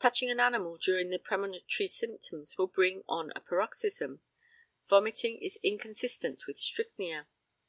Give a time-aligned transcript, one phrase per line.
[0.00, 4.20] Touching an animal during the premonitory symptoms will bring on a paroxysm.
[4.88, 7.28] Vomiting is inconsistent with strychnia.